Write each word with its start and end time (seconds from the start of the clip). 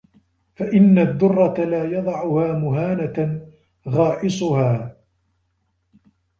فَإِنَّ 0.55 0.99
الدُّرَّةَ 0.99 1.53
لَا 1.63 1.83
يَضَعُهَا 1.83 2.53
مُهَانَةً 2.53 3.47
غَائِصُهَا 3.87 4.97